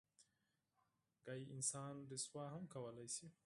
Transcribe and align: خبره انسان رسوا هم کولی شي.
خبره 1.15 1.37
انسان 1.55 1.93
رسوا 2.11 2.43
هم 2.53 2.63
کولی 2.73 3.07
شي. 3.15 3.25